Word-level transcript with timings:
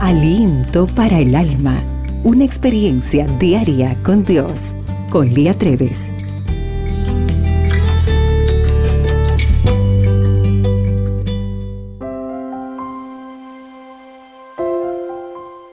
Aliento 0.00 0.86
para 0.86 1.18
el 1.18 1.34
alma. 1.34 1.82
Una 2.22 2.44
experiencia 2.44 3.26
diaria 3.40 4.00
con 4.04 4.24
Dios. 4.24 4.60
Con 5.10 5.34
Lía 5.34 5.54
Treves. 5.58 5.98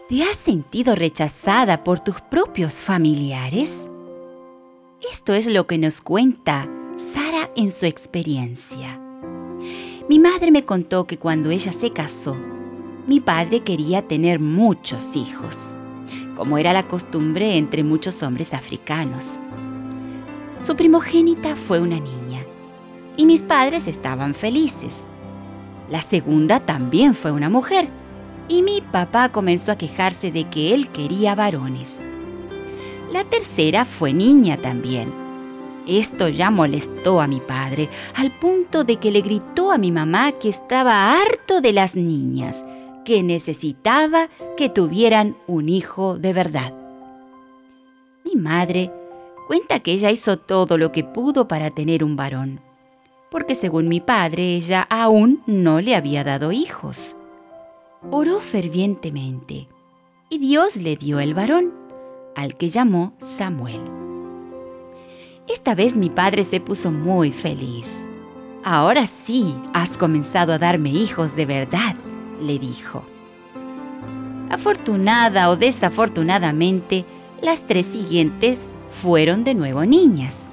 ¿Te 0.09 0.23
has 0.23 0.37
sentido 0.37 0.95
rechazada 0.95 1.83
por 1.83 1.99
tus 1.99 2.19
propios 2.21 2.73
familiares? 2.73 3.87
Esto 5.11 5.35
es 5.35 5.45
lo 5.45 5.67
que 5.67 5.77
nos 5.77 6.01
cuenta 6.01 6.67
Sara 6.95 7.51
en 7.55 7.71
su 7.71 7.85
experiencia. 7.85 8.99
Mi 10.09 10.17
madre 10.17 10.49
me 10.49 10.65
contó 10.65 11.05
que 11.05 11.19
cuando 11.19 11.51
ella 11.51 11.71
se 11.71 11.91
casó, 11.91 12.35
mi 13.07 13.19
padre 13.19 13.59
quería 13.59 14.01
tener 14.01 14.39
muchos 14.39 15.15
hijos, 15.15 15.75
como 16.35 16.57
era 16.57 16.73
la 16.73 16.87
costumbre 16.87 17.57
entre 17.57 17.83
muchos 17.83 18.23
hombres 18.23 18.53
africanos. 18.53 19.33
Su 20.65 20.75
primogénita 20.75 21.55
fue 21.55 21.79
una 21.79 21.99
niña 21.99 22.43
y 23.15 23.27
mis 23.27 23.43
padres 23.43 23.87
estaban 23.87 24.33
felices. 24.33 25.03
La 25.89 26.01
segunda 26.01 26.59
también 26.59 27.13
fue 27.13 27.31
una 27.31 27.49
mujer 27.49 27.89
y 28.47 28.63
mi 28.63 28.81
papá 28.81 29.29
comenzó 29.29 29.71
a 29.71 29.77
quejarse 29.77 30.31
de 30.31 30.45
que 30.49 30.73
él 30.73 30.89
quería 30.89 31.35
varones. 31.35 31.99
La 33.11 33.23
tercera 33.23 33.85
fue 33.85 34.13
niña 34.13 34.57
también. 34.57 35.13
Esto 35.87 36.27
ya 36.27 36.49
molestó 36.49 37.21
a 37.21 37.27
mi 37.27 37.39
padre, 37.39 37.89
al 38.15 38.31
punto 38.31 38.83
de 38.83 38.95
que 38.95 39.11
le 39.11 39.21
gritó 39.21 39.71
a 39.71 39.77
mi 39.77 39.91
mamá 39.91 40.31
que 40.31 40.49
estaba 40.49 41.13
harto 41.13 41.61
de 41.61 41.71
las 41.71 41.95
niñas 41.95 42.63
que 43.05 43.23
necesitaba 43.23 44.27
que 44.57 44.67
tuvieran 44.67 45.37
un 45.47 45.69
hijo 45.69 46.19
de 46.19 46.33
verdad. 46.33 46.73
Mi 48.25 48.35
madre 48.35 48.91
cuenta 49.47 49.79
que 49.79 49.93
ella 49.93 50.11
hizo 50.11 50.37
todo 50.37 50.77
lo 50.77 50.91
que 50.91 51.03
pudo 51.03 51.47
para 51.47 51.69
tener 51.69 52.03
un 52.03 52.15
varón, 52.17 52.59
porque 53.31 53.55
según 53.55 53.87
mi 53.87 54.01
padre 54.01 54.55
ella 54.55 54.81
aún 54.89 55.41
no 55.45 55.79
le 55.79 55.95
había 55.95 56.23
dado 56.23 56.51
hijos. 56.51 57.15
Oró 58.11 58.39
fervientemente 58.39 59.67
y 60.29 60.39
Dios 60.39 60.75
le 60.75 60.95
dio 60.97 61.19
el 61.19 61.33
varón, 61.33 61.73
al 62.35 62.55
que 62.55 62.69
llamó 62.69 63.13
Samuel. 63.19 63.81
Esta 65.47 65.75
vez 65.75 65.95
mi 65.95 66.09
padre 66.09 66.43
se 66.43 66.59
puso 66.59 66.91
muy 66.91 67.31
feliz. 67.31 68.03
Ahora 68.63 69.05
sí 69.05 69.55
has 69.73 69.95
comenzado 69.95 70.53
a 70.53 70.57
darme 70.57 70.89
hijos 70.89 71.35
de 71.35 71.45
verdad, 71.45 71.95
le 72.41 72.59
dijo. 72.59 73.03
Afortunada 74.49 75.49
o 75.49 75.55
desafortunadamente, 75.55 77.05
las 77.41 77.65
tres 77.65 77.85
siguientes 77.85 78.59
fueron 78.89 79.43
de 79.43 79.53
nuevo 79.53 79.85
niñas. 79.85 80.51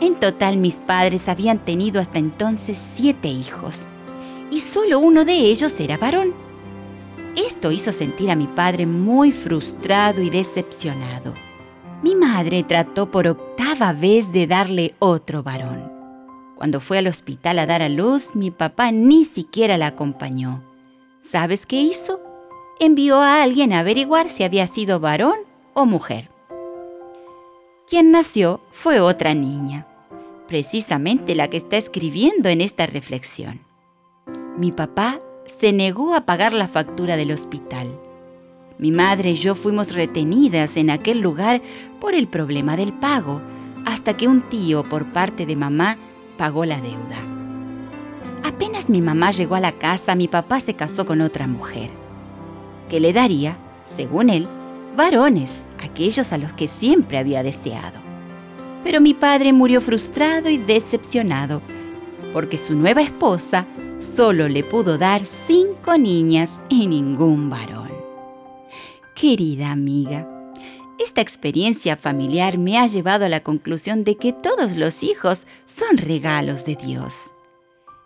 En 0.00 0.18
total 0.18 0.58
mis 0.58 0.76
padres 0.76 1.28
habían 1.28 1.58
tenido 1.58 2.00
hasta 2.00 2.18
entonces 2.18 2.78
siete 2.94 3.28
hijos, 3.28 3.86
y 4.50 4.60
solo 4.60 5.00
uno 5.00 5.24
de 5.24 5.34
ellos 5.34 5.78
era 5.80 5.96
varón. 5.96 6.34
Esto 7.34 7.72
hizo 7.72 7.92
sentir 7.92 8.30
a 8.30 8.36
mi 8.36 8.46
padre 8.46 8.86
muy 8.86 9.32
frustrado 9.32 10.22
y 10.22 10.30
decepcionado. 10.30 11.34
Mi 12.02 12.14
madre 12.14 12.62
trató 12.62 13.10
por 13.10 13.26
octava 13.26 13.92
vez 13.92 14.32
de 14.32 14.46
darle 14.46 14.94
otro 15.00 15.42
varón. 15.42 15.92
Cuando 16.56 16.80
fue 16.80 16.98
al 16.98 17.06
hospital 17.08 17.58
a 17.58 17.66
dar 17.66 17.82
a 17.82 17.88
luz, 17.88 18.34
mi 18.34 18.50
papá 18.50 18.92
ni 18.92 19.24
siquiera 19.24 19.78
la 19.78 19.88
acompañó. 19.88 20.67
¿Sabes 21.22 21.66
qué 21.66 21.80
hizo? 21.80 22.20
Envió 22.80 23.16
a 23.20 23.42
alguien 23.42 23.72
a 23.72 23.80
averiguar 23.80 24.30
si 24.30 24.44
había 24.44 24.66
sido 24.66 25.00
varón 25.00 25.38
o 25.74 25.84
mujer. 25.84 26.30
Quien 27.88 28.12
nació 28.12 28.60
fue 28.70 29.00
otra 29.00 29.34
niña, 29.34 29.86
precisamente 30.46 31.34
la 31.34 31.48
que 31.48 31.56
está 31.56 31.76
escribiendo 31.76 32.48
en 32.48 32.60
esta 32.60 32.86
reflexión. 32.86 33.60
Mi 34.56 34.72
papá 34.72 35.18
se 35.46 35.72
negó 35.72 36.14
a 36.14 36.26
pagar 36.26 36.52
la 36.52 36.68
factura 36.68 37.16
del 37.16 37.32
hospital. 37.32 37.88
Mi 38.78 38.92
madre 38.92 39.30
y 39.30 39.34
yo 39.34 39.54
fuimos 39.54 39.92
retenidas 39.92 40.76
en 40.76 40.90
aquel 40.90 41.20
lugar 41.20 41.62
por 42.00 42.14
el 42.14 42.28
problema 42.28 42.76
del 42.76 42.92
pago, 42.92 43.40
hasta 43.84 44.16
que 44.16 44.28
un 44.28 44.42
tío 44.42 44.84
por 44.84 45.12
parte 45.12 45.46
de 45.46 45.56
mamá 45.56 45.96
pagó 46.36 46.64
la 46.64 46.80
deuda. 46.80 47.37
Apenas 48.44 48.88
mi 48.88 49.02
mamá 49.02 49.30
llegó 49.30 49.54
a 49.56 49.60
la 49.60 49.72
casa, 49.72 50.14
mi 50.14 50.28
papá 50.28 50.60
se 50.60 50.74
casó 50.74 51.06
con 51.06 51.20
otra 51.20 51.46
mujer, 51.46 51.90
que 52.88 53.00
le 53.00 53.12
daría, 53.12 53.56
según 53.86 54.30
él, 54.30 54.48
varones, 54.96 55.64
aquellos 55.82 56.32
a 56.32 56.38
los 56.38 56.52
que 56.52 56.68
siempre 56.68 57.18
había 57.18 57.42
deseado. 57.42 58.00
Pero 58.84 59.00
mi 59.00 59.14
padre 59.14 59.52
murió 59.52 59.80
frustrado 59.80 60.48
y 60.48 60.58
decepcionado, 60.58 61.62
porque 62.32 62.58
su 62.58 62.74
nueva 62.74 63.02
esposa 63.02 63.66
solo 63.98 64.48
le 64.48 64.62
pudo 64.62 64.98
dar 64.98 65.22
cinco 65.46 65.98
niñas 65.98 66.62
y 66.68 66.86
ningún 66.86 67.50
varón. 67.50 67.90
Querida 69.14 69.72
amiga, 69.72 70.28
esta 71.00 71.20
experiencia 71.20 71.96
familiar 71.96 72.56
me 72.56 72.78
ha 72.78 72.86
llevado 72.86 73.24
a 73.24 73.28
la 73.28 73.42
conclusión 73.42 74.04
de 74.04 74.16
que 74.16 74.32
todos 74.32 74.76
los 74.76 75.02
hijos 75.02 75.46
son 75.64 75.96
regalos 75.96 76.64
de 76.64 76.76
Dios 76.76 77.32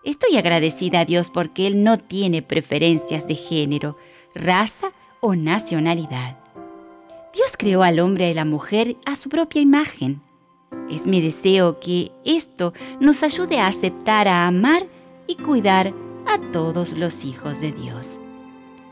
Estoy 0.05 0.37
agradecida 0.37 1.01
a 1.01 1.05
Dios 1.05 1.31
porque 1.31 1.67
Él 1.67 1.85
no 1.85 1.97
tiene 1.97 2.43
preferencias 2.43 3.29
de 3.29 3.37
género, 3.37 3.97
raza 4.35 4.93
o 5.21 5.37
nacionalidad. 5.37 6.39
Dios 7.33 7.53
creó 7.57 7.85
al 7.85 8.01
hombre 8.01 8.29
y 8.29 8.33
a 8.33 8.35
la 8.35 8.45
mujer 8.45 8.97
a 9.07 9.15
su 9.15 9.29
propia 9.29 9.63
imagen. 9.63 10.21
Es 10.91 11.07
mi 11.07 11.21
deseo 11.21 11.79
que 11.79 12.11
esto 12.25 12.75
nos 13.01 13.23
ayude 13.23 13.61
a 13.61 13.69
aceptar, 13.69 14.27
a 14.27 14.47
amar 14.49 14.87
y 15.29 15.37
cuidar 15.37 15.95
a 16.27 16.39
todos 16.51 16.99
los 16.99 17.25
hijos 17.25 17.61
de 17.61 17.71
Dios. 17.71 18.19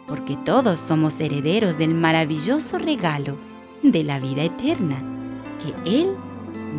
Porque 0.07 0.37
todos 0.37 0.79
somos 0.79 1.19
herederos 1.21 1.77
del 1.77 1.95
maravilloso 1.95 2.79
regalo 2.79 3.37
de 3.83 4.05
la 4.05 4.21
vida 4.21 4.45
eterna 4.45 5.03
que 5.63 6.01
Él 6.01 6.15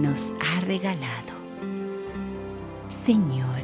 nos 0.02 0.34
ha 0.40 0.62
regalado. 0.62 1.32
Señor, 3.06 3.61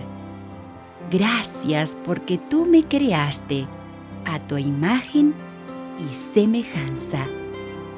Gracias 1.11 1.97
porque 2.03 2.37
tú 2.37 2.65
me 2.65 2.83
creaste 2.83 3.65
a 4.25 4.39
tu 4.39 4.57
imagen 4.57 5.33
y 5.99 6.33
semejanza 6.33 7.25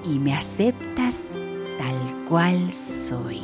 y 0.05 0.19
me 0.19 0.35
aceptas 0.35 1.23
tal 1.79 2.25
cual 2.27 2.71
soy. 2.71 3.41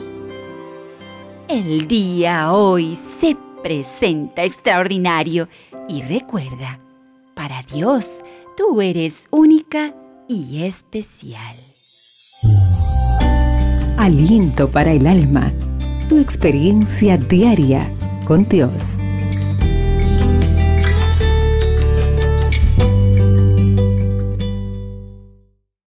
El 1.48 1.88
día 1.88 2.54
hoy 2.54 2.96
se 3.20 3.36
presenta 3.64 4.44
extraordinario 4.44 5.48
y 5.88 6.04
recuerda, 6.04 6.80
para 7.34 7.64
Dios 7.64 8.22
tú 8.56 8.82
eres 8.82 9.26
única 9.32 9.96
y 10.28 10.64
especial. 10.64 11.56
Aliento 13.98 14.70
para 14.70 14.92
el 14.92 15.08
alma, 15.08 15.52
tu 16.08 16.20
experiencia 16.20 17.18
diaria 17.18 17.92
con 18.26 18.48
Dios. 18.48 18.82